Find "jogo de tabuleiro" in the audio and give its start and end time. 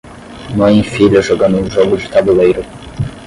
1.69-2.63